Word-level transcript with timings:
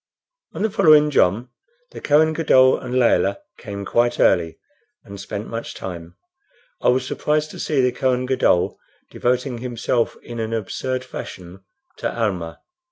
On 0.55 0.63
the 0.63 0.71
following 0.71 1.11
jom 1.11 1.51
the 1.91 2.01
Kohen 2.01 2.33
Gadol 2.33 2.79
and 2.79 2.95
Layelah 2.97 3.37
came 3.59 3.85
quite 3.85 4.19
early 4.19 4.57
and 5.03 5.19
spent 5.19 5.45
much 5.47 5.75
time. 5.75 6.15
I 6.81 6.87
was 6.87 7.05
surprised 7.05 7.51
to 7.51 7.59
see 7.59 7.81
the 7.81 7.91
Kohen 7.91 8.25
Gadol 8.25 8.79
devoting 9.11 9.59
himself 9.59 10.17
in 10.23 10.39
an 10.39 10.53
absurd 10.53 11.03
fashion 11.03 11.63
to 11.97 12.09
Almah. 12.19 12.61